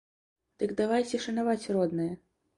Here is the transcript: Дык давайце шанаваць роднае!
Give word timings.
Дык 0.63 0.73
давайце 0.79 1.21
шанаваць 1.27 1.69
роднае! 1.79 2.11